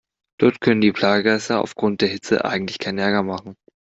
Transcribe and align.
Dort 0.39 0.61
können 0.61 0.81
die 0.81 0.93
Plagegeister 0.93 1.61
aufgrund 1.61 2.01
der 2.01 2.07
Hitze 2.09 2.43
eigentlich 2.43 2.79
keinen 2.79 2.97
Ärger 2.97 3.21
machen. 3.21 3.55